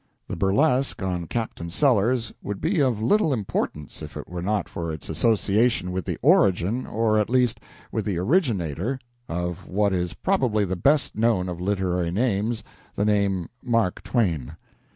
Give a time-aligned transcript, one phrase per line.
[0.27, 4.91] The burlesque on Captain Sellers would be of little importance if it were not for
[4.91, 7.59] its association with the origin, or, at least,
[7.91, 8.97] with the originator,
[9.29, 12.63] of what is probably the best known of literary names
[12.95, 14.55] the name Mark Twain.